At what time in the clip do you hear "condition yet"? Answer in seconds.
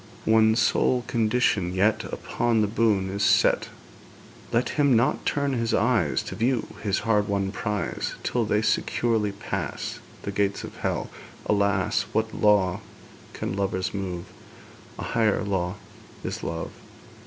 1.05-2.05